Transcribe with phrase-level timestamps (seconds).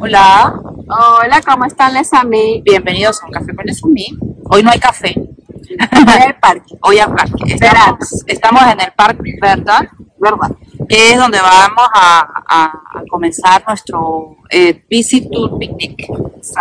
[0.00, 0.54] Hola,
[0.88, 2.62] Hola, ¿cómo están les a mí?
[2.64, 4.06] bienvenidos a un café con Lesumí.
[4.50, 7.54] Hoy no hay café, En el parque, hoy hay parque.
[7.54, 9.86] Estamos, estamos en el parque Verdad,
[10.18, 10.50] ¿verdad?
[10.88, 12.64] que es donde vamos a, a-
[12.98, 16.06] a comenzar nuestro eh, Visit Tour Picnic.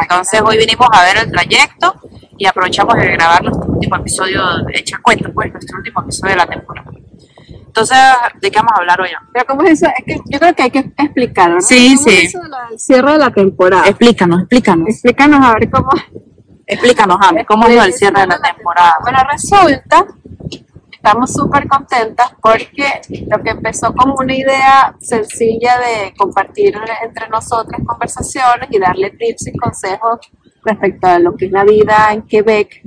[0.02, 1.94] Entonces hoy vinimos a ver el trayecto
[2.38, 6.38] y aprovechamos de grabar nuestro último episodio, de Echa Cuenta, pues nuestro último episodio de
[6.38, 6.90] la temporada.
[7.74, 7.98] Entonces,
[8.40, 9.10] ¿de qué vamos a hablar hoy?
[9.34, 9.92] Pero ¿cómo es eso?
[9.98, 11.62] Es que yo creo que hay que explicarlo, ¿no?
[11.62, 12.16] Sí, ¿Cómo sí.
[12.18, 13.88] es eso de la- el cierre de la temporada?
[13.88, 14.90] Explícanos, explícanos.
[14.90, 15.90] Explícanos a ver cómo...
[16.68, 18.94] Explícanos, Ame, ¿cómo es el cierre de la temporada?
[19.02, 20.06] Bueno, resulta,
[20.92, 27.82] estamos súper contentas porque lo que empezó como una idea sencilla de compartir entre nosotras
[27.86, 30.20] conversaciones y darle tips y consejos
[30.64, 32.84] respecto a lo que es la vida en Quebec,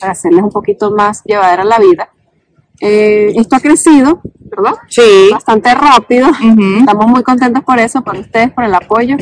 [0.00, 2.08] para hacerles un poquito más llevadera la vida.
[2.80, 4.74] Eh, esto ha crecido, ¿verdad?
[4.88, 5.28] Sí.
[5.30, 6.28] Bastante rápido.
[6.28, 6.78] Ujú.
[6.80, 9.16] Estamos muy contentos por eso, por ustedes, por el apoyo.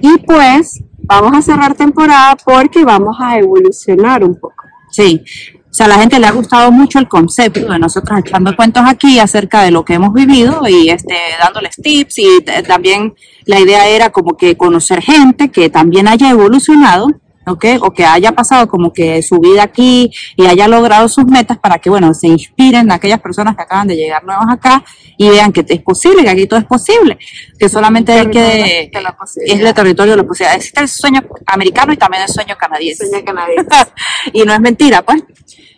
[0.00, 4.54] Y pues vamos a cerrar temporada porque vamos a evolucionar un poco.
[4.90, 5.22] Sí,
[5.68, 8.82] o sea, a la gente le ha gustado mucho el concepto de nosotros echando cuentos
[8.86, 13.60] aquí acerca de lo que hemos vivido y este dándoles tips y t- también la
[13.60, 17.08] idea era como que conocer gente que también haya evolucionado,
[17.46, 17.64] ¿ok?
[17.80, 21.78] O que haya pasado como que su vida aquí y haya logrado sus metas para
[21.78, 24.84] que, bueno, se inspiren aquellas personas que acaban de llegar nuevas acá
[25.16, 27.18] y vean que es posible, que aquí todo es posible,
[27.58, 28.90] que solamente hay que...
[28.92, 29.60] De la posibilidad.
[29.60, 30.56] Es el territorio de la posibilidad.
[30.56, 33.66] Existe el sueño americano y también el sueño canadiense Sueño canadiense.
[34.32, 35.22] y no es mentira, pues.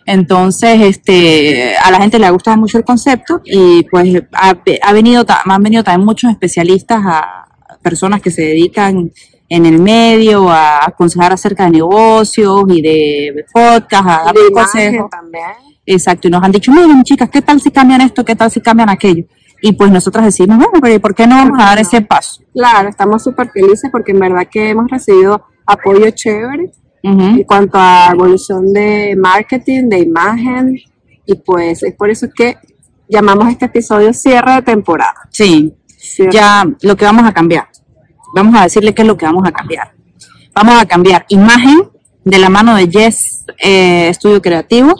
[0.05, 4.93] Entonces, este, a la gente le ha gustado mucho el concepto y pues ha, ha
[4.93, 7.45] venido, han venido también muchos especialistas a
[7.83, 9.11] personas que se dedican
[9.49, 15.09] en el medio a aconsejar acerca de negocios y de podcast, a dar consejos.
[15.85, 18.23] Exacto, y nos han dicho, miren chicas, ¿qué tal si cambian esto?
[18.23, 19.25] ¿Qué tal si cambian aquello?
[19.61, 22.43] Y pues nosotras decimos, bueno, pero ¿y ¿por qué no vamos a dar ese paso?
[22.53, 28.09] Claro, estamos súper felices porque en verdad que hemos recibido apoyo chévere en cuanto a
[28.13, 30.77] evolución de marketing, de imagen.
[31.25, 32.57] Y pues es por eso que
[33.07, 35.15] llamamos este episodio cierre de temporada.
[35.31, 36.31] Sí, Cierre.
[36.31, 37.68] ya lo que vamos a cambiar.
[38.33, 39.91] Vamos a decirle qué es lo que vamos a cambiar.
[40.53, 41.89] Vamos a cambiar imagen
[42.23, 44.93] de la mano de Jess eh, Estudio Creativo,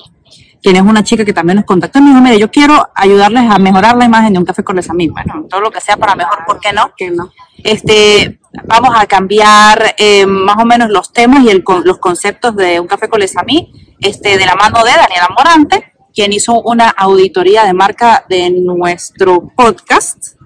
[0.61, 3.49] quien es una chica que también nos contactó y me dijo, mire, yo quiero ayudarles
[3.49, 5.21] a mejorar la imagen de un café con les amigos.
[5.23, 6.91] Bueno, todo lo que sea para mejor, ¿por qué no?
[6.97, 7.31] que no.
[7.63, 12.79] Este, vamos a cambiar eh, más o menos los temas y el, los conceptos de
[12.79, 16.89] un café con les amí, este, de la mano de Daniela Morante, quien hizo una
[16.89, 20.38] auditoría de marca de nuestro podcast.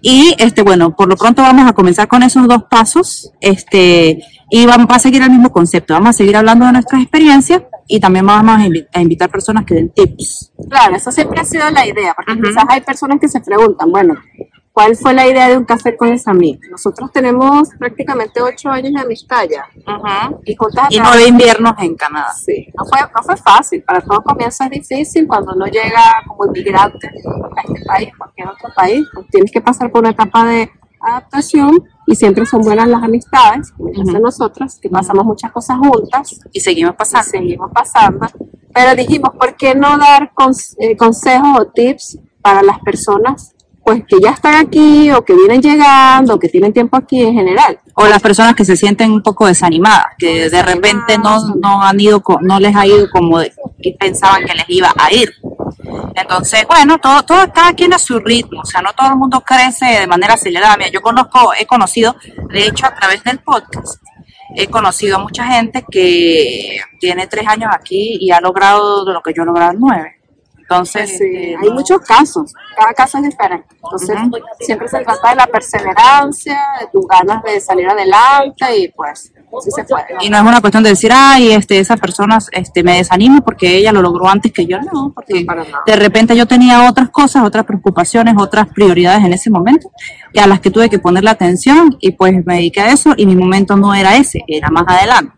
[0.00, 3.32] Y este, bueno, por lo pronto vamos a comenzar con esos dos pasos.
[3.40, 5.94] Este, y vamos va a seguir el mismo concepto.
[5.94, 9.64] Vamos a seguir hablando de nuestras experiencias y también vamos a, invi- a invitar personas
[9.64, 10.52] que den tips.
[10.68, 14.14] Claro, eso siempre ha sido la idea, porque quizás hay personas que se preguntan, bueno,
[14.72, 16.66] ¿cuál fue la idea de un café con los amigos?
[16.70, 19.66] Nosotros tenemos prácticamente ocho años de amistad ya,
[20.44, 22.32] y juntas Y a nueve inviernos en Canadá.
[22.34, 26.46] Sí, no fue, no fue fácil, para todo comienzo es difícil cuando uno llega como
[26.46, 30.70] inmigrante a este país, cualquier otro país, pues tienes que pasar por una etapa de
[31.00, 34.20] adaptación y siempre son buenas las amistades, como Ujú.
[34.20, 36.40] nosotros, que pasamos muchas cosas juntas.
[36.52, 37.28] Y seguimos y pasando.
[37.30, 38.26] seguimos pasando,
[38.72, 43.51] pero dijimos, ¿por qué no dar cons- eh, consejos o tips para las personas
[43.84, 47.34] pues que ya están aquí o que vienen llegando o que tienen tiempo aquí en
[47.34, 47.78] general?
[47.94, 52.00] o las personas que se sienten un poco desanimadas, que de repente no, no han
[52.00, 53.40] ido, no les ha ido como
[53.98, 55.30] pensaban que les iba a ir.
[56.14, 59.40] Entonces, bueno, todo, todo, cada quien a su ritmo, o sea, no todo el mundo
[59.40, 60.76] crece de manera acelerada.
[60.76, 62.16] Mira, yo conozco, he conocido,
[62.50, 64.02] de hecho, a través del podcast,
[64.54, 69.32] he conocido a mucha gente que tiene tres años aquí y ha logrado lo que
[69.34, 70.21] yo he logrado en nueve.
[70.72, 73.66] Entonces, Sí, este, hay no- muchos casos, cada caso es diferente.
[73.74, 74.16] Entonces,
[74.60, 79.32] siempre se trata de la perseverancia, de tus ganas de salir adelante y pues,
[79.62, 80.04] sí se puede.
[80.20, 83.76] Y no es una cuestión de decir, ay, este, esa persona este, me desanima porque
[83.76, 84.78] ella lo logró antes que yo.
[84.92, 85.46] No, porque
[85.86, 89.90] de repente yo tenía otras cosas, otras preocupaciones, otras prioridades en ese momento,
[90.32, 93.26] y a las que tuve que ponerle atención, y pues me dediqué a eso, y
[93.26, 95.32] mi momento no era ese, era más adelante.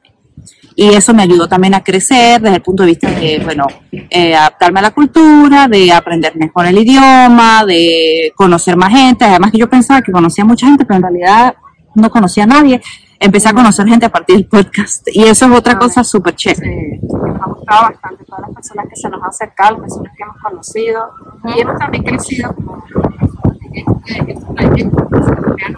[0.76, 4.34] Y eso me ayudó también a crecer desde el punto de vista de, bueno, eh,
[4.34, 9.24] adaptarme a la cultura, de aprender mejor el idioma, de conocer más gente.
[9.24, 11.54] Además que yo pensaba que conocía mucha gente, pero en realidad
[11.94, 12.80] no conocía a nadie.
[13.20, 15.06] Empecé a conocer gente a partir del podcast.
[15.12, 16.98] Y eso es otra cosa súper chévere.
[17.00, 20.22] Sí, nos ha gustado bastante todas las personas que se nos han acercado, personas que
[20.24, 21.10] hemos conocido
[21.44, 25.76] y hemos también crecido como personas en este, en este vean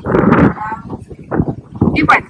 [1.95, 2.27] Y bueno,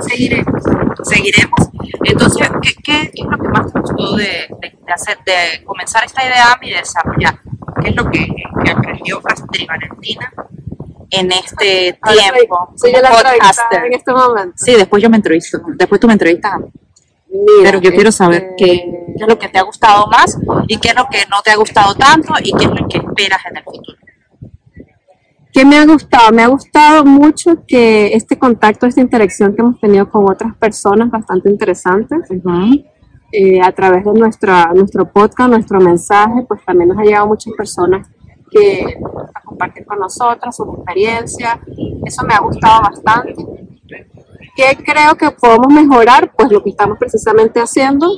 [0.00, 0.62] seguiremos.
[1.02, 1.60] Seguiremos.
[2.04, 5.64] Entonces, ¿qué, qué, qué es lo que más te gustó de, de- de hacer, de
[5.64, 7.38] comenzar esta idea y de desarrollar?
[7.82, 8.26] ¿Qué es lo que,
[8.64, 10.32] que aprendió Astrid Valentina
[11.10, 14.52] en este Ahora soy- tiempo soy yo la en este momento.
[14.56, 16.66] Sí, después yo me entrevisto, después tú me entrevistas a mí.
[17.28, 18.66] Mira, Pero yo quiero saber este, qué,
[19.16, 20.38] qué es lo que te ha gustado más
[20.68, 22.98] y qué es lo que no te ha gustado tanto y qué es lo que
[22.98, 23.98] esperas en el futuro.
[25.54, 26.32] ¿Qué me ha gustado?
[26.32, 31.08] Me ha gustado mucho que este contacto, esta interacción que hemos tenido con otras personas
[31.12, 32.28] bastante interesantes
[33.30, 37.52] eh, a través de nuestra, nuestro podcast, nuestro mensaje, pues también nos ha llegado muchas
[37.56, 38.08] personas
[38.50, 38.98] que
[39.32, 41.56] a compartir con nosotras sus experiencias.
[42.04, 43.36] Eso me ha gustado bastante.
[44.56, 46.32] ¿Qué creo que podemos mejorar?
[46.36, 48.08] Pues lo que estamos precisamente haciendo.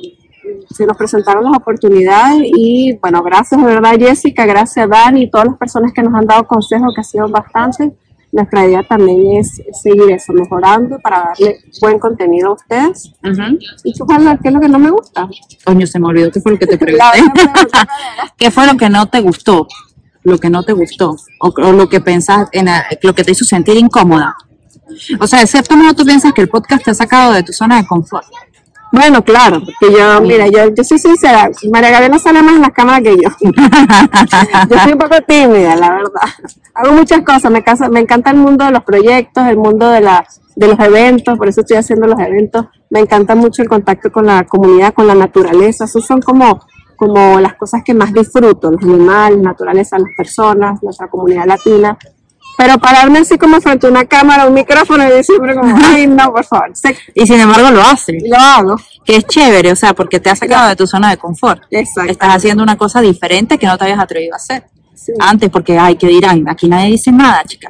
[0.70, 5.46] Se nos presentaron las oportunidades y bueno, gracias de verdad Jessica, gracias Dani y todas
[5.48, 7.92] las personas que nos han dado consejos que ha sido bastante.
[8.32, 13.12] Nuestra idea también es seguir eso, mejorando para darle buen contenido a ustedes.
[13.84, 15.28] ¿Y lo, qué es lo que no me gusta?
[15.64, 17.04] Coño, se me olvidó qué fue lo que te pregunté.
[18.36, 19.66] ¿Qué fue lo que no te gustó?
[20.24, 21.16] Lo que no te gustó.
[21.40, 24.34] O, o lo que pensás, en la- lo que te hizo sentir incómoda.
[25.20, 27.52] O sea, de cierto modo tú piensas que el podcast te ha sacado de tu
[27.52, 28.26] zona de confort.
[28.96, 32.70] Bueno, claro, porque yo, mira, yo, yo soy sincera, María Gabriela sale más en las
[32.70, 33.28] cámaras que yo.
[34.70, 36.22] yo soy un poco tímida, la verdad.
[36.74, 40.00] Hago muchas cosas, me, casa- me encanta el mundo de los proyectos, el mundo de,
[40.00, 40.26] la,
[40.56, 42.66] de los eventos, por eso estoy haciendo los eventos.
[42.88, 45.84] Me encanta mucho el contacto con la comunidad, con la naturaleza.
[45.84, 46.60] Esos son como,
[46.96, 51.98] como las cosas que más disfruto, los animales, la naturaleza, las personas, nuestra comunidad latina.
[52.56, 56.06] Pero pararme así como frente a una cámara, un micrófono y decir siempre como, ay,
[56.06, 56.72] no, por favor,
[57.14, 58.22] Y sin embargo lo haces.
[58.26, 58.76] lo hago.
[59.04, 61.62] Que es chévere, o sea, porque te ha sacado de tu zona de confort.
[61.70, 62.10] Exacto.
[62.10, 64.64] Estás haciendo una cosa diferente que no te habías atrevido a hacer.
[64.94, 65.12] Sí.
[65.20, 66.48] Antes, porque, ay, ¿qué dirán?
[66.48, 67.68] Aquí nadie dice nada, chica.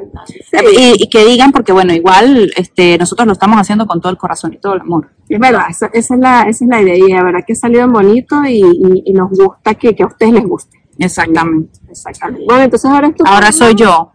[0.73, 4.17] Y, y que digan, porque bueno, igual este, nosotros lo estamos haciendo con todo el
[4.17, 5.11] corazón y todo el amor.
[5.29, 7.57] Es verdad, esa, esa es la, esa es la idea y la verdad que ha
[7.57, 10.79] salido bonito y, y- y nos gusta que, que a ustedes les guste.
[10.99, 11.79] Exactamente.
[11.91, 12.45] Exactamente.
[12.47, 13.67] Bueno, entonces ahora es tu Ahora turno.
[13.67, 14.13] soy yo.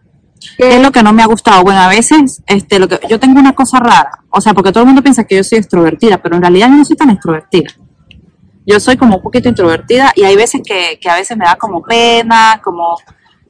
[0.56, 1.62] ¿Qué es lo que no me ha gustado?
[1.62, 4.10] Bueno, a veces este, lo que, yo tengo una cosa rara.
[4.30, 6.76] O sea, porque todo el mundo piensa que yo soy extrovertida, pero en realidad yo
[6.76, 7.70] no soy tan extrovertida.
[8.64, 11.56] Yo soy como un poquito introvertida y hay veces que, que a veces me da
[11.56, 12.96] como pena, como,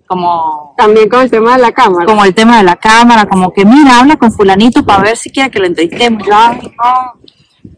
[0.06, 2.06] como, También con el tema de la cámara.
[2.06, 5.30] como el tema de la cámara, como que mira, habla con fulanito para ver si
[5.30, 6.26] quiere que lo entrevistemos.
[6.26, 7.20] Yo, ay, no.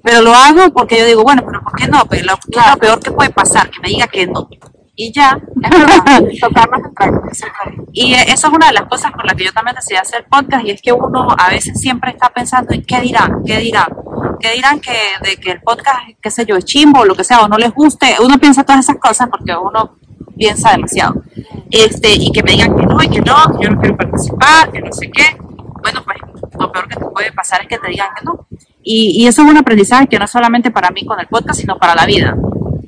[0.03, 2.05] Pero lo hago porque yo digo, bueno, pero ¿por qué no?
[2.07, 3.71] Pero lo, ¿qué es lo peor que puede pasar?
[3.71, 4.49] Que me diga que no.
[4.97, 5.39] Y ya.
[5.63, 7.85] Es verdad, tocarnos en práctica, siempre.
[7.93, 10.65] Y eso es una de las cosas por las que yo también decidí hacer podcast
[10.65, 13.89] y es que uno a veces siempre está pensando en qué dirán, qué dirán,
[14.41, 17.25] qué dirán que de que el podcast, qué sé yo, es chimbo o lo que
[17.25, 18.17] sea, o no les guste.
[18.23, 19.97] Uno piensa todas esas cosas porque uno
[20.37, 21.23] piensa demasiado.
[21.71, 24.71] Este, y que me digan que no y que no, que yo no quiero participar,
[24.71, 25.37] que no sé qué.
[25.83, 26.19] Bueno, pues
[26.59, 28.47] lo peor que te puede pasar es que te digan que no.
[28.83, 31.79] Y, y eso es un aprendizaje que no solamente para mí con el podcast, sino
[31.79, 32.37] para la vida,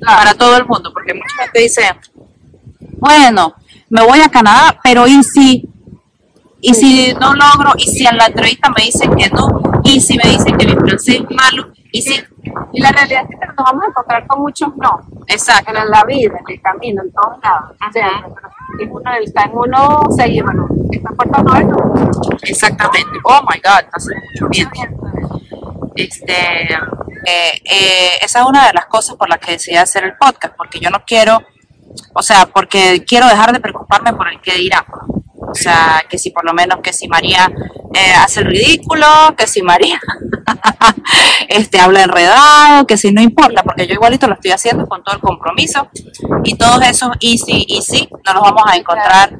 [0.04, 1.82] para todo el mundo, porque mucha gente dice,
[2.98, 3.54] bueno,
[3.88, 5.69] me voy a Canadá, pero ¿y si?
[6.60, 7.72] ¿Y si no logro?
[7.76, 9.60] ¿Y si en la entrevista me dicen que no?
[9.84, 11.70] ¿Y si me dicen que mi francés es malo?
[11.93, 12.20] ¿Y si?
[12.72, 15.00] Y la realidad es que nos vamos a encontrar con muchos no.
[15.26, 15.72] Exacto.
[15.72, 17.76] En la vida, en el camino, en todos lados.
[18.81, 22.10] es uno, está en uno seguir, bueno, está en Puerto Nuevo.
[22.43, 23.19] Exactamente.
[23.25, 24.87] Oh my God, está haciendo mucho viento.
[25.94, 26.69] Este,
[27.26, 30.78] eh, esa es una de las cosas por las que decidí hacer el podcast, porque
[30.78, 31.43] yo no quiero,
[32.14, 34.87] o sea, porque quiero dejar de preocuparme por el que dirá.
[35.49, 37.50] O sea, que si por lo menos que si María
[37.94, 39.06] eh, hace el ridículo,
[39.37, 40.00] que si María
[41.48, 45.15] este, habla enredado, que si no importa, porque yo igualito lo estoy haciendo con todo
[45.15, 45.89] el compromiso
[46.44, 49.39] y todos esos easy, easy, no los vamos a encontrar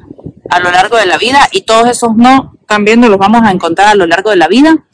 [0.49, 3.51] a lo largo de la vida y todos esos no también nos los vamos a
[3.51, 4.85] encontrar a lo largo de la vida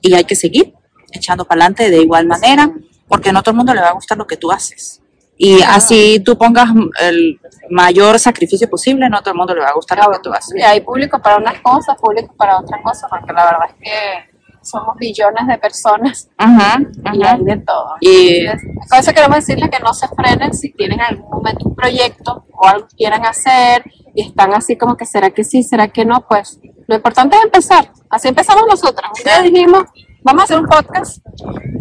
[0.00, 0.74] y hay que seguir
[1.12, 2.70] echando para adelante de igual manera
[3.08, 5.00] porque no todo el mundo le va a gustar lo que tú haces.
[5.36, 6.68] Y así tú pongas
[7.00, 7.40] el
[7.70, 10.54] mayor sacrificio posible, no todo el mundo le va a gustar lo que tú haces.
[10.54, 14.30] Y hay público para unas cosas, público para otras cosas, porque la verdad es que
[14.62, 16.78] somos billones de personas Ajá,
[17.14, 17.94] y hay de todo.
[18.00, 18.46] Y-
[18.88, 22.44] con eso queremos decirles que no se frenen si tienen en algún momento un proyecto
[22.52, 23.82] o algo que quieran hacer
[24.14, 27.44] y están así como que será que sí, será que no, pues lo importante es
[27.44, 27.90] empezar.
[28.10, 29.10] Así empezamos nosotras.
[29.16, 29.84] Un día dijimos,
[30.22, 31.18] vamos a hacer un podcast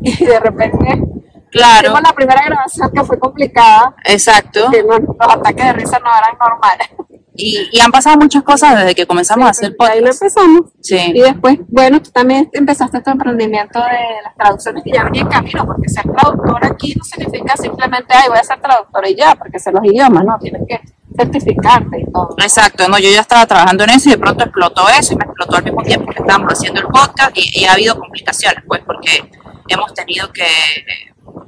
[0.01, 1.03] y de repente
[1.51, 4.69] Claro, hicimos la primera grabación que fue complicada, exacto.
[4.71, 6.89] que los ataques de risa no eran normales.
[7.33, 10.21] Y, y han pasado muchas cosas desde que comenzamos a hacer Y ahí lo podcast.
[10.21, 10.61] empezamos.
[10.81, 11.11] Sí.
[11.15, 15.27] Y después, bueno, tú también empezaste tu emprendimiento de las traducciones que ya venía en
[15.29, 19.35] camino, porque ser traductor aquí no significa simplemente, ay, voy a ser traductora y ya,
[19.35, 20.81] porque sé los idiomas, no, tienes que
[21.15, 22.35] certificarte y todo.
[22.37, 25.25] Exacto, no, yo ya estaba trabajando en eso y de pronto explotó eso y me
[25.25, 28.81] explotó al mismo tiempo que estábamos haciendo el podcast y, y ha habido complicaciones, pues,
[28.85, 29.29] porque
[29.67, 30.47] hemos tenido que...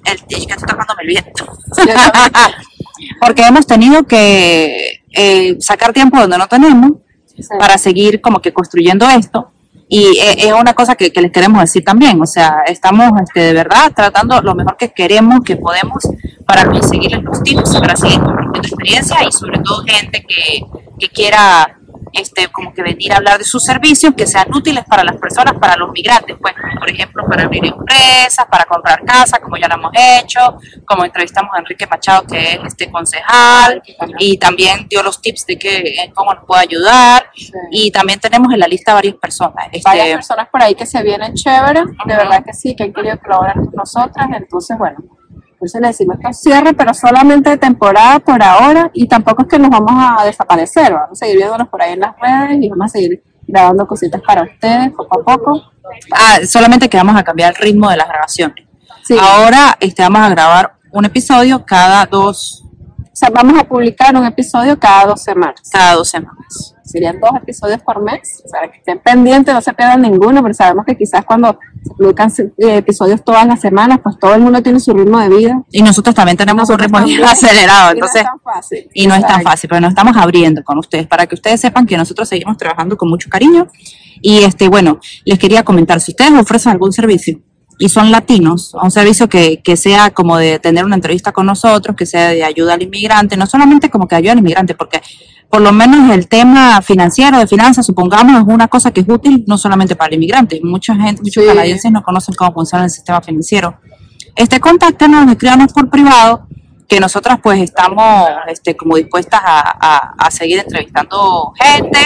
[0.06, 1.46] El, es que estoy tocándome el viento.
[3.20, 6.92] porque hemos tenido que eh, sacar tiempo donde no tenemos
[7.60, 9.52] para seguir como que construyendo esto.
[9.94, 13.52] Y e- es una cosa que, les queremos decir también, o sea, estamos este, de
[13.52, 16.08] verdad tratando lo mejor que queremos, que podemos,
[16.46, 20.66] para conseguirles los tips, para seguir compartiendo experiencia y sobre todo gente que,
[20.98, 21.78] que quiera
[22.14, 25.54] este, como que venir a hablar de sus servicios que sean útiles para las personas,
[25.60, 29.76] para los migrantes, pues, por ejemplo, para abrir empresas, para comprar casas, como ya lo
[29.76, 33.82] hemos hecho, como entrevistamos a Enrique Machado, que es este concejal,
[34.20, 37.30] y también dio los tips de que, eh, cómo nos puede ayudar,
[37.72, 39.68] y también tenemos en la lista varias personas.
[39.72, 42.94] Este, varias personas por ahí que se vienen chéveres, de verdad que sí, que han
[42.94, 44.98] querido colaborar con nosotras, entonces bueno,
[45.62, 49.48] por eso le decimos que cierre, pero solamente de temporada por ahora, y tampoco es
[49.48, 52.68] que nos vamos a desaparecer, vamos a seguir viéndonos por ahí en las redes y
[52.68, 55.62] vamos a seguir grabando cositas para ustedes poco a poco.
[56.14, 58.66] ah, solamente que vamos a cambiar el ritmo de las grabaciones.
[59.04, 59.16] Sí.
[59.22, 62.64] Ahora este, vamos a grabar un episodio cada dos,
[62.98, 65.62] O sea, vamos a publicar un episodio cada dos semanas.
[65.72, 66.76] cada dos semanas.
[66.84, 68.42] Serían dos episodios por mes.
[68.44, 71.90] O sea, que estén pendientes, no se pierdan ninguno, pero sabemos que quizás cuando se
[71.96, 75.64] publican eh, episodios todas las semanas, pues todo el mundo tiene su ritmo de vida.
[75.72, 78.24] Y nosotros también tenemos un ritmo bien acelerado, entonces...
[78.24, 78.90] y no es tan fácil.
[78.94, 81.86] Y no es tan fácil, pero nos estamos abriendo con ustedes para que ustedes sepan
[81.86, 83.68] que nosotros seguimos trabajando con mucho cariño.
[84.22, 87.40] Y este, bueno, les quería comentar, si ustedes ofrecen algún servicio
[87.82, 91.96] y son latinos, un servicio que, que sea como de tener una entrevista con nosotros,
[91.96, 95.02] que sea de ayuda al inmigrante, no solamente como que ayuda al inmigrante, porque
[95.50, 99.44] por lo menos el tema financiero, de finanzas, supongamos, es una cosa que es útil
[99.48, 100.62] no solamente para el inmigrante.
[100.64, 101.50] Mucha gente, muchos Sí.
[101.50, 103.76] canadienses no conocen cómo funciona el sistema financiero.
[104.36, 106.48] Este, contáctenos, escríbanos por privado,
[106.92, 112.00] que nosotras pues estamos este, como dispuestas a, a- a seguir entrevistando gente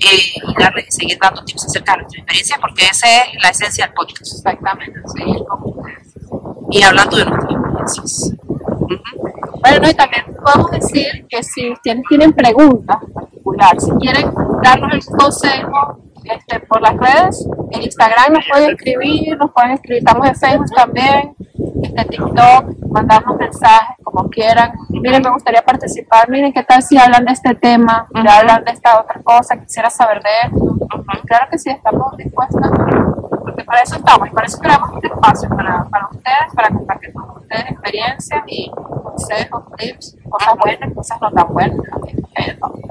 [0.00, 0.18] eh,
[0.48, 3.94] y darle, seguir dando tips acerca de nuestra experiencia, porque esa es la esencia del
[3.94, 4.32] podcast.
[4.34, 6.14] Exactamente, seguir con ustedes.
[6.72, 8.32] Y hablando de nuestras experiencias.
[9.60, 14.28] Bueno, y también podemos decir que si ustedes tienen preguntas en particular, si quieren
[14.60, 19.98] darnos el consejo este, por las redes, en Instagram nos pueden escribir, nos pueden escribir,
[19.98, 21.36] estamos en Facebook también,
[21.84, 24.72] este, TikTok, mandarnos mensajes como quieran.
[24.88, 28.24] Miren, me gustaría participar, miren qué tal si hablan de este tema, Ujú.
[28.28, 30.76] hablan de esta otra cosa, quisiera saber de esto.
[31.26, 32.70] Claro que sí, estamos dispuestas,
[33.40, 37.12] porque para eso estamos, y para eso creamos este espacio para, para ustedes, para compartir
[37.12, 38.70] con ustedes experiencias y
[39.02, 41.78] consejos, tips, cosas buenas, cosas no tan buenas.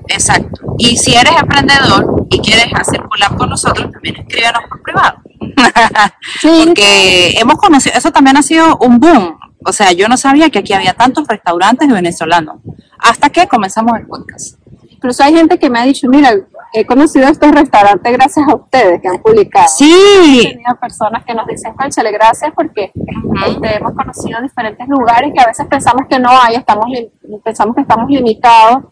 [0.07, 0.75] Exacto.
[0.77, 5.17] Y si eres emprendedor y quieres hacer collab con nosotros, también escríbenos por privado.
[6.39, 9.37] Sí, Porque hemos conocido, eso también ha sido un boom.
[9.65, 12.57] O sea, yo no sabía que aquí había tantos restaurantes venezolanos.
[12.99, 14.57] Hasta que comenzamos el podcast.
[14.89, 16.31] incluso hay gente que me ha dicho, mira,
[16.73, 19.65] he conocido estos restaurantes gracias a ustedes que han publicado.
[19.65, 22.91] He Sí, tenido personas que nos dicen, conchale, gracias porque
[23.47, 26.85] este, hemos conocido diferentes lugares que a veces pensamos que no hay, estamos
[27.43, 28.85] pensamos que estamos limitados,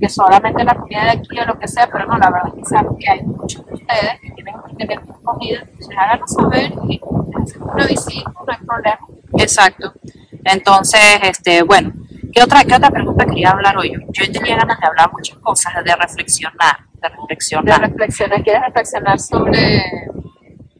[0.00, 2.54] que solamente la comida de aquí o lo que sea, pero no, la verdad es
[2.54, 7.00] que sabemos que hay muchos de ustedes que tienen excelentes comida, entonces háganos saber y
[7.42, 8.98] hacemos una visita, no hay problema.
[9.38, 9.92] Exacto.
[10.44, 11.92] Entonces, este, bueno,
[12.32, 13.92] ¿qué otra, qué otra pregunta quería hablar hoy?
[14.12, 17.80] Yo tenía ganas de hablar muchas cosas, de reflexionar, de De reflexionar.
[17.80, 19.82] reflexionar, ¿quieres reflexionar sobre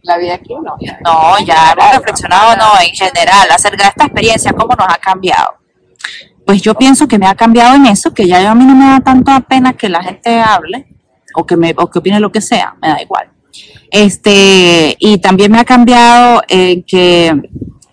[0.02, 0.76] la vida aquí o no?
[0.80, 0.98] Ya.
[1.04, 4.98] No, ya hemos General, reflexionado, no, en general, acerca de esta experiencia, cómo nos ha
[4.98, 5.60] cambiado.
[6.46, 8.86] Pues yo pienso que me ha cambiado en eso, que ya a mí no me
[8.86, 10.86] da tanta pena que la gente hable
[11.34, 13.30] o que me o que opine lo que sea, me da igual.
[13.90, 17.40] Este, y también me ha cambiado en que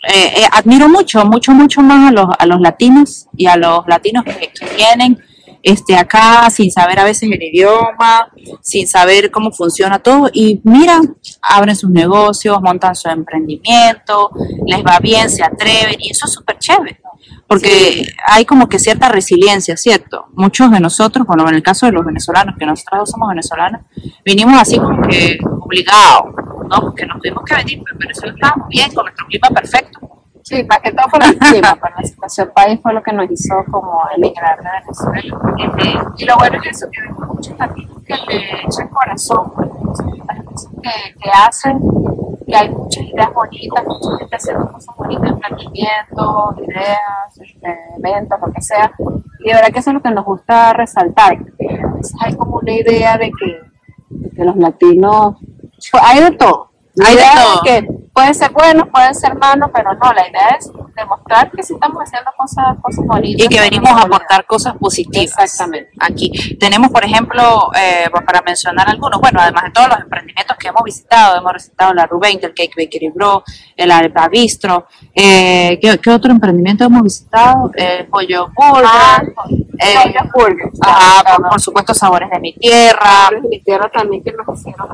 [0.08, 3.86] eh, eh, admiro mucho, mucho, mucho más a los, a los latinos y a los
[3.88, 5.18] latinos que, que vienen
[5.64, 10.30] este, acá sin saber a veces el idioma, sin saber cómo funciona todo.
[10.32, 11.02] Y mira,
[11.42, 14.32] abren sus negocios, montan su emprendimiento,
[14.66, 17.02] les va bien, se atreven y eso es súper chévere.
[17.48, 20.28] Porque hay como que cierta resiliencia, ¿cierto?
[20.34, 23.82] Muchos de nosotros, bueno, en el caso de los venezolanos, que nosotros somos venezolanos,
[24.24, 26.34] vinimos así como que obligados,
[26.68, 26.82] ¿no?
[26.82, 30.00] Porque nos tuvimos que venir, pero en Venezuela estábamos bien, con nuestro clima perfecto.
[30.44, 33.30] Sí, más que todo por el clima, por la situación país fue lo que nos
[33.30, 36.14] hizo como emigrar de Venezuela.
[36.18, 39.52] Y lo bueno es eso, que vemos muchos latinos que le echan corazón,
[40.28, 41.80] las cosas que, que hacen,
[42.46, 48.54] que hay muchas ideas bonitas, mucha gente haciendo cosas bonitas, emprendimientos, ideas, este, eventos, lo
[48.54, 48.92] que sea.
[49.40, 52.36] Y de verdad que eso es lo que nos gusta resaltar, porque a veces hay
[52.36, 53.60] como una idea de que,
[54.10, 55.47] de que los latinos, pues,
[56.02, 56.72] hay de todo.
[56.96, 61.62] Es que pueden ser buenos, pueden ser malos, pero no, la idea es demostrar que
[61.62, 63.46] sí estamos haciendo cosas, cosas bonitas.
[63.46, 65.38] Y que venimos a aportar cosas positivas.
[65.38, 65.92] Exactamente.
[66.00, 70.68] Aquí tenemos, por ejemplo, eh, para mencionar algunos, bueno, además de todos los emprendimientos que
[70.68, 73.44] hemos visitado, hemos visitado la Rubén, el Cake Bakery Bro,
[73.76, 77.70] el Alba Bistro, eh, ¿qué, otro emprendimiento hemos visitado?
[77.76, 78.84] El Pollo Burger.
[78.84, 79.22] Ah,
[79.78, 80.72] eh, Burger.
[80.84, 83.00] Ah, por, supuesto, Sabores de mi Tierra.
[83.00, 84.88] Sabores de mi Tierra también que nos hicieron.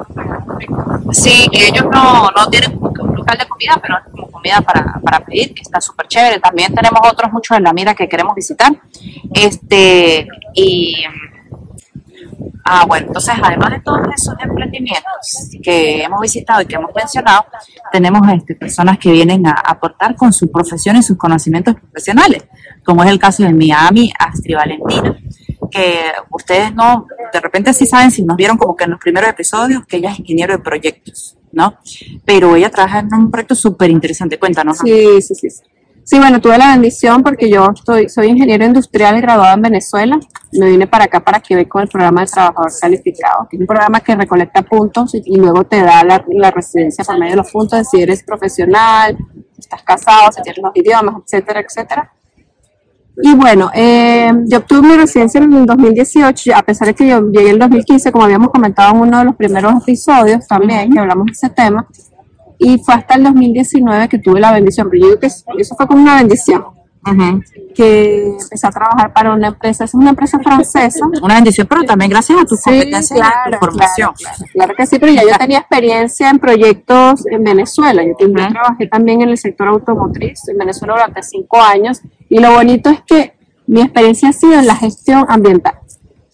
[1.12, 2.78] Sí, que ellos no, no tienen
[3.14, 6.40] local de comida, pero es como comida para, para pedir, que está súper chévere.
[6.40, 8.72] También tenemos otros muchos en la mira que queremos visitar.
[9.34, 10.96] Este, y
[12.66, 17.46] Ah, bueno, entonces además de todos esos emprendimientos que hemos visitado y que hemos mencionado,
[17.92, 22.46] tenemos este, personas que vienen a aportar con su profesión y sus conocimientos profesionales,
[22.86, 25.18] como es el caso de Miami, Astri Valentina,
[25.70, 29.30] que ustedes no, de repente sí saben si nos vieron como que en los primeros
[29.30, 31.76] episodios, que ella es ingeniero de proyectos, ¿no?
[32.26, 34.80] Pero ella trabaja en un proyecto súper interesante, cuéntanos.
[34.80, 35.48] Sí, sí, sí.
[36.06, 40.20] Sí, bueno, tuve la bendición porque yo estoy, soy ingeniero industrial graduado en Venezuela.
[40.52, 43.62] Me vine para acá para que ve con el programa de trabajador calificado, que es
[43.62, 47.38] un programa que recolecta puntos y, luego te da la, la, residencia por medio de
[47.38, 49.16] los puntos de si eres profesional,
[49.54, 52.12] si estás casado, si tienes los idiomas, etcétera, etcétera.
[53.22, 57.22] Y bueno, eh, yo obtuve mi residencia en el 2018, a pesar de que yo
[57.30, 61.00] llegué en el 2015, como habíamos comentado en uno de los primeros episodios también, que
[61.00, 61.88] hablamos de ese tema
[62.58, 65.88] y fue hasta el 2019 que tuve la bendición, pero yo digo que eso fue
[65.88, 66.64] como una bendición.
[67.74, 71.06] Que empecé a trabajar para una empresa, es una empresa francesa.
[71.22, 74.12] Una bendición, pero también gracias a tu competencia y a tu formación.
[74.54, 78.04] Claro, que sí, pero ya yo tenía experiencia en proyectos en Venezuela.
[78.04, 82.90] Yo, trabajé también en el sector automotriz en Venezuela durante cinco años y lo bonito
[82.90, 83.34] es que
[83.68, 85.80] mi experiencia ha sido en la gestión ambiental.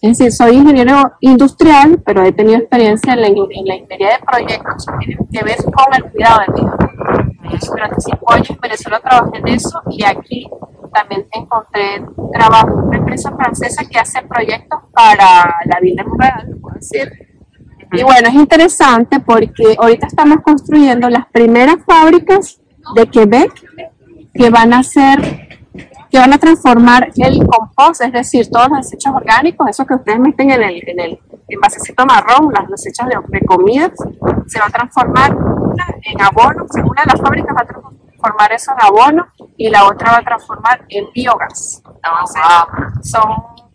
[0.02, 5.06] Es decir, soy ingeniero industrial, pero he tenido experiencia en la, ingeniería de proyectos que
[5.06, 7.66] tienen que ver con el cuidado del medio ambiente.
[7.66, 10.48] Durante cinco años en Venezuela trabajé en eso y aquí
[10.92, 16.76] también encontré trabajo en una empresa francesa que hace proyectos para la vida real, puedo
[16.76, 17.10] decir.
[17.92, 22.60] Y bueno, es interesante porque ahorita estamos construyendo las primeras fábricas
[22.94, 23.52] de Quebec
[24.32, 25.48] que van a ser
[26.10, 30.18] que van a transformar el compost, es decir, todos los desechos orgánicos, esos que ustedes
[30.18, 33.92] meten en el, en el envasecito marrón, las desechos de, de comida,
[34.48, 38.09] se va a transformar en abono, una de las fábricas va a transformar
[38.50, 41.82] eso en abono y la otra va a transformar en biogás.
[41.84, 43.30] Entonces, son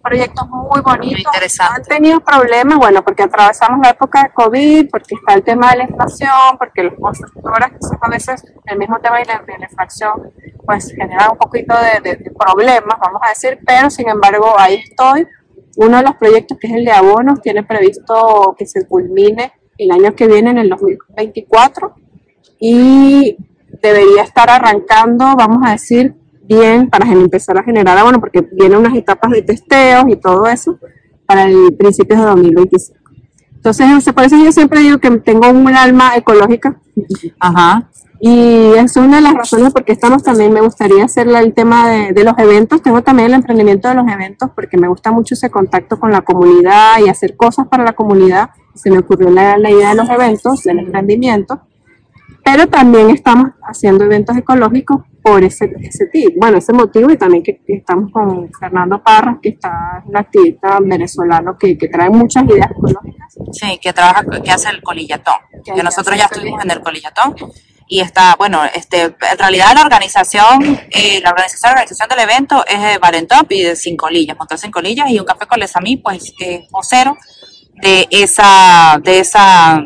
[0.05, 1.19] proyectos muy bonitos.
[1.33, 1.73] Interesante.
[1.75, 5.77] Han tenido problemas, bueno, porque atravesamos la época de COVID, porque está el tema de
[5.77, 10.31] la inflación, porque los constructores, a veces el mismo tema de la, de la inflación,
[10.65, 15.27] pues genera un poquito de, problemas, vamos a decir, pero sin embargo ahí estoy.
[15.77, 19.91] Uno de los proyectos, que es el de abonos, tiene previsto que se culmine el
[19.91, 21.95] año que viene, en el 2024,
[22.59, 23.37] y
[23.81, 28.95] debería estar arrancando, vamos a decir, bien para empezar a generar abono, porque vienen unas
[28.95, 30.77] etapas de testeos y todo eso
[31.25, 33.05] para el principio de 2025.
[33.55, 36.79] Entonces, por eso yo siempre digo que tengo un alma ecológica.
[37.39, 37.89] Ajá.
[38.19, 41.89] Y es una de las razones por qué estamos también, me gustaría hacer el tema
[41.89, 42.81] de, los eventos.
[42.81, 46.21] Tengo también el emprendimiento de los eventos porque me gusta mucho ese contacto con la
[46.21, 48.51] comunidad y hacer cosas para la comunidad.
[48.75, 51.61] Se me ocurrió la, idea de los eventos, del emprendimiento.
[52.45, 57.59] Pero también estamos haciendo eventos ecológicos por ese, ese bueno, ese motivo y también que,
[57.67, 63.33] estamos con Fernando Parras, que está un activista venezolano que, que trae muchas ideas ecológicas.
[63.51, 67.35] Sí, que trabaja, que hace el colillatón, que, nosotros ya estuvimos en el colillatón
[67.87, 72.63] y está, bueno, este, en realidad la organización, eh, la organización, la organización del evento
[72.67, 75.97] es de Valentop y de Cinco Lillas, montar Cinco Lillas y un café con Lesamí,
[75.97, 77.17] pues es vocero
[77.81, 79.81] de esa, de esa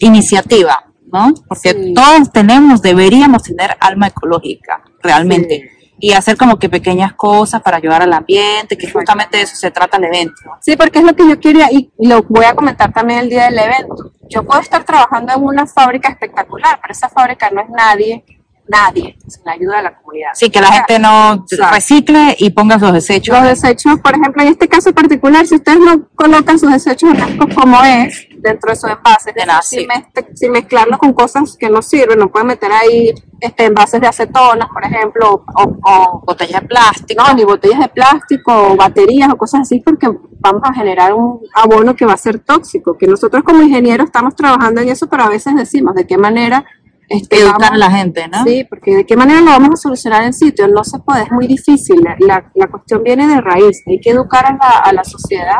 [0.00, 1.32] iniciativa ¿no?
[1.48, 5.70] Porque todos tenemos, deberíamos tener alma ecológica, realmente.
[5.98, 9.70] Y hacer como que pequeñas cosas para ayudar al ambiente, que justamente de eso se
[9.70, 10.34] trata el evento.
[10.60, 13.44] Sí, porque es lo que yo quería y lo voy a comentar también el día
[13.44, 14.12] del evento.
[14.30, 18.24] Yo puedo estar trabajando en una fábrica espectacular, pero esa fábrica no es nadie
[18.70, 20.30] nadie, sin la ayuda de la comunidad.
[20.34, 23.36] Sí, que la gente no recicle y ponga sus desechos.
[23.36, 27.54] Los desechos, por ejemplo, en este caso particular, si ustedes no colocan sus desechos orgánicos
[27.54, 29.88] como es, dentro de su envase, de nada, sin,
[30.34, 34.68] sin, mezclarlos con cosas que no sirven, no pueden meter ahí este, envases de acetonas,
[34.68, 37.22] por ejemplo, o, botellas de plástico.
[37.22, 41.40] No, ni botellas de plástico, o baterías o cosas así, porque vamos a generar un
[41.54, 45.24] abono que va a ser tóxico, que nosotros como ingenieros estamos trabajando en eso, pero
[45.24, 46.64] a veces decimos de qué manera
[47.10, 48.44] este, educar a la gente, ¿no?
[48.44, 51.32] Sí, porque de qué manera lo vamos a solucionar en sitio, no se puede, es
[51.32, 55.02] muy difícil, la, la, cuestión viene de raíz, hay que educar a la, a la
[55.02, 55.58] sociedad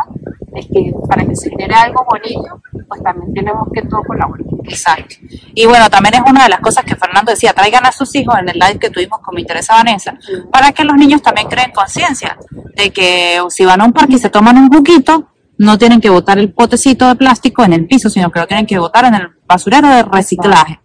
[0.52, 4.46] de que para que se genere algo bonito, pues también tenemos que todo colaborar.
[4.62, 5.16] Exacto.
[5.52, 8.36] Y bueno, también es una de las cosas que Fernando decía, traigan a sus hijos
[8.38, 10.16] en el live que tuvimos con mi Teresa Vanessa,
[10.52, 12.38] para que los niños también creen conciencia
[12.76, 16.10] de que si van a un parque y se toman un buquito, no tienen que
[16.10, 19.14] botar el potecito de plástico en el piso, sino que lo tienen que botar en
[19.14, 20.80] el basurero de reciclaje.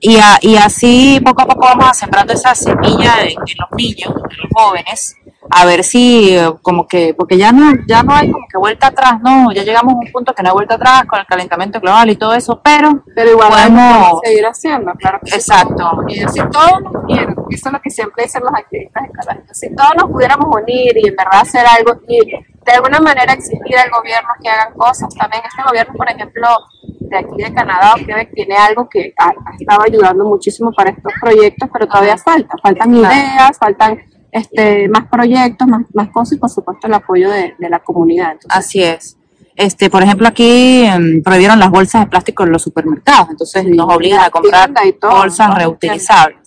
[0.00, 3.70] Y, a- y así poco a poco vamos a sembrando esa semilla en, en los
[3.76, 5.16] niños, en los jóvenes,
[5.48, 8.88] a ver si eh, como que, porque ya no, ya no hay como que vuelta
[8.88, 11.80] atrás, no, ya llegamos a un punto que no hay vuelta atrás con el calentamiento
[11.80, 15.90] global y todo eso, pero Pero igual Podemos- seguir haciendo, claro que Exacto.
[16.08, 19.92] Si todos nos unieran, eso es lo que siempre dicen los activistas ecológicos, si todos
[19.96, 22.18] nos pudiéramos unir y en verdad hacer algo y
[22.64, 26.48] de alguna manera exigir al gobierno que hagan cosas, también este gobierno, por ejemplo,
[26.82, 30.90] de aquí de Canadá o Quebec tiene algo que ha, ha estado ayudando muchísimo para
[30.90, 33.98] estos proyectos, pero todavía falta, faltan ideas, faltan
[34.32, 38.32] este, más proyectos, más, más cosas y por supuesto el apoyo de, de la comunidad.
[38.32, 39.16] Entonces, Así es.
[39.56, 43.70] Este, por ejemplo, aquí em, prohibieron las bolsas de plástico en los supermercados, entonces Sí,
[43.72, 46.38] nos obligan a comprar todo, bolsas todo reutilizables.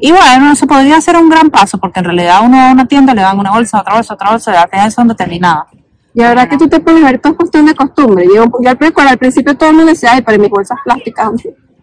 [0.00, 2.88] Y bueno, eso podría ser un gran paso, porque en realidad uno va a una
[2.88, 5.66] tienda, le dan una bolsa, otra bolsa, otra bolsa, al final son determinadas.
[6.14, 8.24] Y la verdad que tú te puedes ver, todo es cuestión de costumbre.
[8.24, 11.30] Yo, yo al, principio, al principio todo el mundo decía, ay, pero mis bolsas plásticas.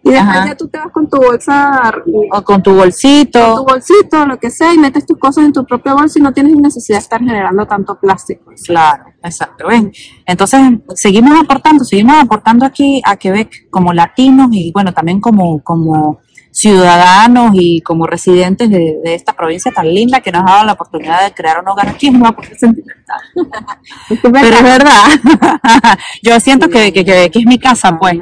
[0.06, 0.46] Y después Ajá.
[0.48, 1.94] ya tú te vas con tu bolsa,
[2.30, 3.40] O con tu bolsito.
[3.40, 6.22] con tu bolsito, lo que sea, y metes tus cosas en tu propia bolsa y
[6.22, 8.52] no tienes necesidad de estar generando tanto plástico.
[8.66, 9.66] Claro, exacto.
[9.66, 9.90] ¿ven?
[10.26, 10.60] Entonces,
[10.94, 16.20] seguimos aportando, seguimos aportando aquí a Quebec como latinos y bueno, también como, como
[16.52, 20.72] ciudadanos y como residentes de, de esta provincia tan linda que nos ha dado la
[20.74, 22.10] oportunidad de crear un hogar aquí.
[22.10, 23.20] No porque sentimental.
[24.22, 25.04] Pero es verdad.
[26.22, 28.18] Yo siento que, que, que- que es mi casa, pues,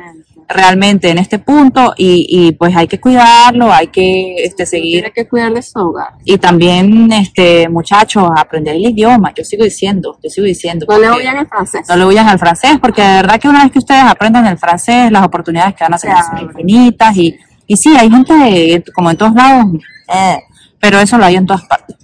[0.52, 5.10] realmente en este punto y, y pues hay que cuidarlo, hay que este, seguir Tiene
[5.12, 6.14] que cuidar de su hogar.
[6.24, 9.32] y también, este, muchachos, aprender el idioma.
[9.34, 10.86] Yo sigo diciendo, yo sigo diciendo.
[10.88, 11.86] No le oigan el francés.
[11.88, 14.58] no le huyan al francés, porque de verdad que una vez que ustedes aprendan el
[14.58, 16.42] francés, las oportunidades que van a ser Claro.
[16.46, 17.16] infinitas.
[17.16, 17.36] Y,
[17.66, 19.66] y sí, hay gente, como en todos lados,
[20.12, 20.38] eh,
[20.78, 21.96] pero eso lo hay en todas partes.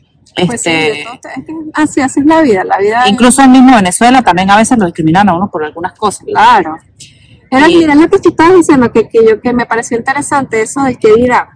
[0.47, 2.63] Pues sí, Este, te- es que así, así es la vida.
[2.63, 5.95] La vida incluso en mismo Venezuela también a veces lo discriminan a uno por algunas
[5.95, 6.25] cosas.
[6.27, 6.77] Claro.
[7.51, 10.61] Era, Y- mira, lo que tú estabas diciendo, que, que, yo, que me pareció interesante,
[10.63, 11.49] eso de que dirá.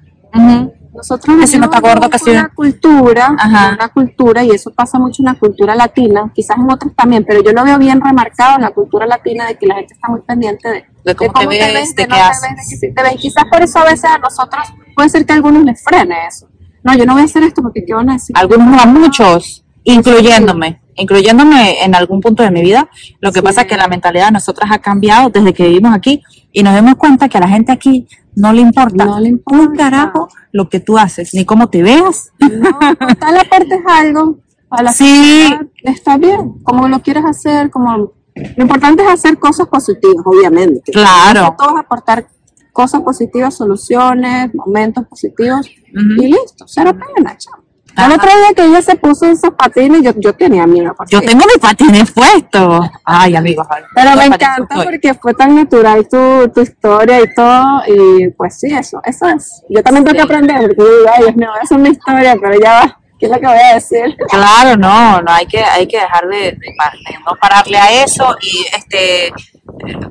[0.94, 3.68] Nosotros Que si no está gordo, de que si- una cultura, Ajá.
[3.68, 7.24] de una cultura, y eso pasa mucho en la cultura latina, quizás en otras también,
[7.26, 10.08] pero yo lo veo bien remarcado en la cultura latina de que la gente está
[10.08, 12.42] muy pendiente de, De cómo te ves, de no qué te haces.
[12.56, 13.16] ves, de que te ven.
[13.16, 16.48] Quizás por eso a veces a nosotros puede ser que a algunos les frene eso.
[16.82, 18.36] No, yo no voy a hacer esto porque ¿qué van a decir?
[18.36, 22.88] Algunos no, a muchos, incluyéndome, incluyéndome en algún punto de mi vida.
[23.20, 23.44] Lo que Sí.
[23.44, 26.74] pasa es que la mentalidad de nosotras ha cambiado desde que vivimos aquí y nos
[26.74, 29.76] damos cuenta que a la gente aquí no le importa, No le un importa.
[29.90, 32.30] carajo lo que tú haces, ni cómo te veas.
[32.40, 32.78] No,
[33.20, 34.38] tal aportes algo
[34.70, 35.04] a la Sí.
[35.42, 38.14] sociedad, está bien, como lo quieres hacer, como lo
[38.56, 40.92] importante es hacer cosas positivas, obviamente.
[40.92, 41.54] Claro.
[41.58, 42.26] Todos aportar
[42.72, 47.61] cosas positivas, soluciones, momentos positivos y listo, cero pena, chao.
[47.96, 48.06] Ajá.
[48.06, 50.94] El otro día que ella se puso esos patines, yo, yo tenía miedo.
[51.08, 52.86] Yo tengo mis patines puestos.
[53.04, 53.66] Ay, amigos.
[53.94, 57.82] Pero me encanta porque fue tan natural tu, tu historia y todo.
[57.86, 59.62] Y pues sí, eso, eso es.
[59.68, 60.16] Yo también tengo Sí.
[60.16, 62.98] que aprender porque digo, ay, Dios mío, voy a hacer una historia, pero ya va.
[63.18, 64.16] ¿Qué es lo que voy a decir?
[64.28, 68.02] Claro, no, no hay que, hay que dejar de, de pa- de no pararle a
[68.02, 69.32] eso y este,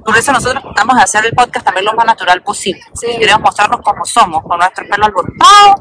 [0.03, 2.81] por eso nosotros tratamos de hacer el podcast también lo más natural posible.
[2.93, 3.07] Sí.
[3.19, 5.75] Queremos mostrarnos como somos, con nuestro pelo alborotado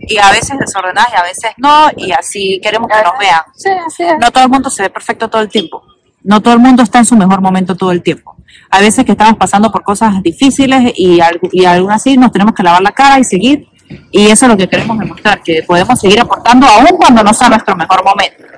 [0.00, 3.40] y a veces desordenadas y a veces no y así queremos que nos vean.
[3.54, 4.04] Sí.
[4.20, 5.82] No todo el mundo se ve perfecto todo el tiempo.
[6.22, 8.36] No todo el mundo está en su mejor momento todo el tiempo.
[8.70, 11.20] Hay veces que estamos pasando por cosas difíciles y,
[11.52, 13.68] y aún así nos tenemos que lavar la cara y seguir.
[14.10, 17.48] Y eso es lo que queremos demostrar, que podemos seguir aportando aún cuando no sea
[17.48, 18.57] nuestro mejor momento.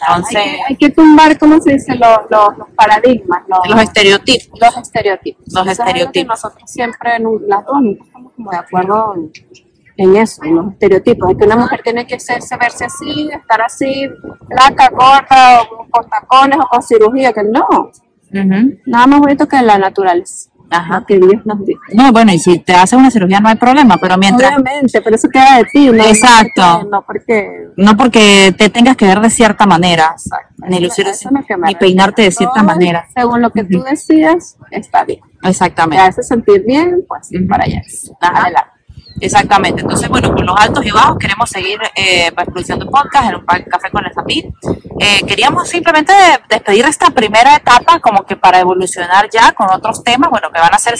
[0.00, 1.94] Entonces, hay, que, hay que tumbar, ¿cómo se dice?
[1.94, 4.60] Los, los, los paradigmas, los, los estereotipos.
[4.60, 5.44] los estereotipos.
[5.52, 6.28] Los es estereotipos.
[6.28, 9.14] nosotros siempre, las dos, estamos como de acuerdo
[9.96, 11.28] en, eso, en los estereotipos.
[11.28, 14.08] De que una mujer tiene que hacerse, verse así, estar así,
[14.48, 17.90] flaca, gorda, o con tacones o con cirugía, que no.
[18.86, 20.49] Nada más bonito que la naturaleza.
[20.70, 21.04] Ajá.
[21.06, 21.78] que Dios nos dio.
[21.94, 25.16] No, bueno, y si te haces una cirugía no hay problema, pero mientras, Obviamente, pero
[25.16, 25.90] eso queda de ti.
[25.90, 26.84] No Exacto.
[26.90, 27.68] No porque...
[27.76, 30.14] no porque te tengas que ver de cierta manera,
[30.68, 31.06] ni Eso- lucir
[31.66, 33.06] ni peinarte de cierta Todo, manera.
[33.14, 33.86] Según lo que tú Ujú.
[33.88, 35.20] decidas, está bien.
[35.42, 36.02] Te Exactamente.
[36.04, 37.46] hace sentir bien, pues Ujú.
[37.48, 37.82] para allá.
[38.20, 38.42] Ajá.
[38.44, 38.70] Adelante.
[39.20, 39.82] Exactamente.
[39.82, 43.44] Entonces, bueno, con los altos y bajos queremos seguir eh, pues, produciendo podcast en un
[43.44, 44.46] café con el Zapit.
[44.98, 46.12] Eh, queríamos simplemente
[46.48, 50.74] despedir esta primera etapa como que para evolucionar ya con otros temas, bueno, que van
[50.74, 50.94] a ser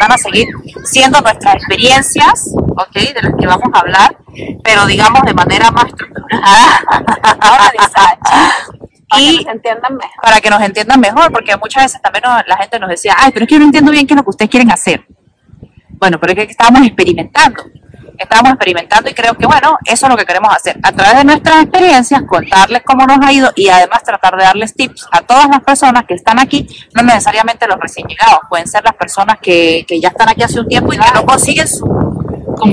[0.00, 0.48] van a seguir
[0.84, 2.94] siendo nuestras experiencias, ¿ok?
[2.94, 4.16] De las que vamos a hablar,
[4.64, 6.82] pero digamos de manera más estructurada.
[9.12, 10.22] Para y que nos entiendan mejor.
[10.22, 13.30] para que nos entiendan mejor, porque muchas veces también nos- la gente nos decía, ay,
[13.32, 15.06] pero es que yo no entiendo bien qué es lo que ustedes quieren hacer.
[16.02, 17.62] Bueno, pero es que estábamos experimentando.
[18.18, 20.76] Estábamos experimentando y creo que, bueno, eso es lo que queremos hacer.
[20.82, 24.74] A través de nuestras experiencias, contarles cómo nos ha ido y además tratar de darles
[24.74, 28.82] tips a todas las personas que están aquí, no necesariamente los recién llegados, pueden ser
[28.82, 31.84] las personas que, que ya están aquí hace un tiempo y que no consiguen su,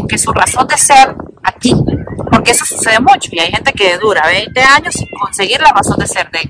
[0.10, 1.76] que su razón de ser aquí.
[2.32, 6.00] Porque eso sucede mucho y hay gente que dura 20 años sin conseguir la razón
[6.00, 6.50] de ser de-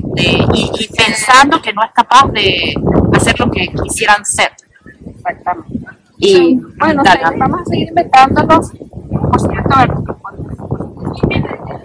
[0.53, 2.73] y, y pensando que no es capaz de
[3.17, 4.53] hacer lo que quisieran ser.
[5.09, 5.98] Exactamente.
[6.21, 9.73] Y Bueno, sí, vamos a seguir inventándonos, por cierto,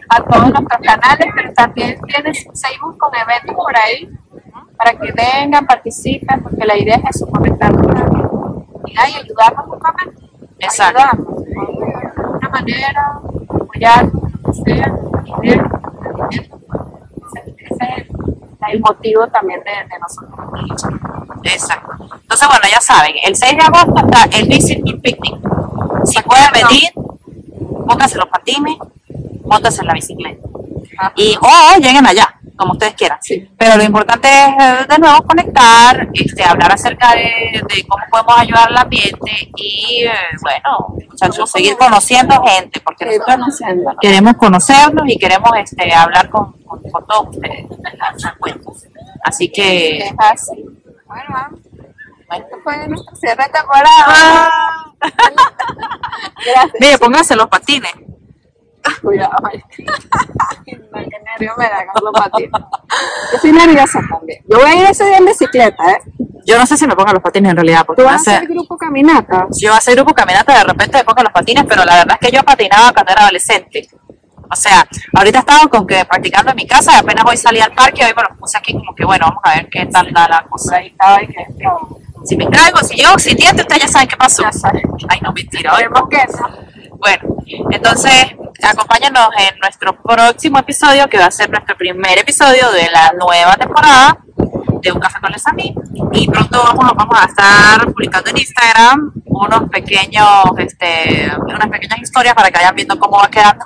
[0.08, 4.08] a todos nuestros canales, pero también tienes, seguimos con eventos por ahí
[4.76, 7.86] para que vengan, participen, porque la idea es eso, conectarnos
[8.86, 10.24] y ay, ayudarnos mutuamente.
[10.58, 10.98] Exacto.
[11.00, 15.78] Ayudarnos, de alguna manera, apoyarnos, lo que sea, entretenimiento.
[17.32, 21.13] Ese- es el motivo también de, de nosotros.
[21.44, 21.92] Exacto.
[22.00, 25.36] Entonces, bueno, ya saben, el 6 de agosto está el Visit Me Picnic.
[26.04, 26.90] Si pueden venir,
[27.86, 28.76] pónganse los patines,
[29.44, 30.48] montense en la bicicleta.
[31.16, 33.18] Y, o lleguen allá, como ustedes quieran.
[33.20, 33.48] Sí.
[33.58, 38.38] Pero lo importante es, eh, de nuevo, conectar, este, hablar acerca de, de cómo podemos
[38.38, 43.18] ayudar al ambiente y, eh, bueno, muchachos, seguir conociendo gente, porque
[44.00, 47.66] queremos conocernos y queremos este, hablar con, con, con todos ustedes.
[49.24, 50.64] Así que, Es así.
[51.06, 51.60] Bueno, vamos.
[52.28, 52.44] bueno.
[52.44, 54.50] Esto fue nuestro cierre de temporada.
[56.44, 56.72] Gracias.
[56.80, 57.92] Mire, pónganse los patines.
[59.00, 59.32] Cuidado,
[61.24, 62.50] nervio me da con los patines.
[63.32, 64.42] Yo soy nerviosa también.
[64.48, 65.98] Yo voy a ir ese día en bicicleta, ¿eh?
[66.46, 68.32] Yo no sé si me pongan los patines en realidad, porque ¿Tú va vas a
[68.36, 69.46] hacer grupo caminata?
[69.58, 72.18] yo voy a hacer grupo caminata, de repente me pongo los patines, pero la verdad
[72.20, 73.88] es que yo patinaba cuando era adolescente.
[74.50, 77.72] O sea, ahorita estaba con que practicando en mi casa y apenas hoy salí al
[77.72, 80.28] parque, hoy me los puse aquí como que bueno, vamos a ver qué tal da
[80.28, 80.76] la cosa.
[80.76, 81.46] Ahí estaba y que.
[82.24, 84.42] Si me caigo, si yo, si tiente, ustedes ya saben qué pasó.
[84.42, 84.82] Ya sabes.
[85.08, 85.74] Ay, no, mentira.
[85.74, 85.84] hoy.
[86.98, 87.36] Bueno,
[87.70, 93.12] entonces acompáñanos en nuestro próximo episodio, que va a ser nuestro primer episodio de la
[93.18, 94.18] nueva temporada
[94.80, 95.72] de Un Café con Les Amis.
[96.12, 102.34] Y pronto vamos, vamos a estar publicando en Instagram unos pequeños, este, unas pequeñas historias
[102.34, 103.64] para que vayan viendo cómo va quedando.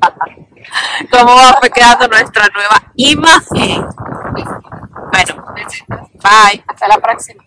[1.10, 3.86] cómo va quedando nuestra nueva imagen.
[5.12, 5.44] Bueno,
[6.22, 6.64] bye.
[6.66, 7.42] Hasta la próxima.